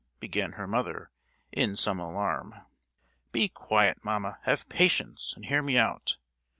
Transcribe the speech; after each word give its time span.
began 0.19 0.53
her 0.53 0.65
mother, 0.65 1.11
in 1.51 1.75
some 1.75 1.99
alarm. 1.99 2.55
"Be 3.31 3.47
quiet, 3.47 4.03
mamma; 4.03 4.39
have 4.45 4.67
patience, 4.67 5.33
and 5.35 5.45
hear 5.45 5.61
me 5.61 5.77
out. 5.77 6.17